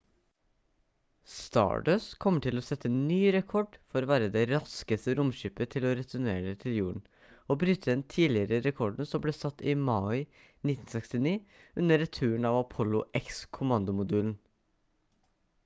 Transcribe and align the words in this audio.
stardust 1.31 2.13
kommer 2.23 2.43
til 2.45 2.59
å 2.59 2.63
sette 2.67 2.89
ny 2.93 3.17
rekord 3.35 3.75
for 3.91 4.07
å 4.07 4.09
være 4.11 4.29
det 4.35 4.41
raskeste 4.51 5.13
romskipet 5.19 5.69
til 5.75 5.85
å 5.85 5.91
returnere 5.99 6.53
til 6.63 6.77
jorden 6.79 7.03
og 7.45 7.59
bryte 7.65 7.91
den 7.91 8.01
tidligere 8.15 8.59
rekorden 8.69 9.09
som 9.11 9.23
ble 9.27 9.35
satt 9.41 9.61
i 9.73 9.77
mai 9.83 10.15
1969 10.15 11.35
under 11.83 12.03
returen 12.05 12.49
av 12.53 12.57
apollo 12.63 13.03
x-kommandomodulen 13.21 14.33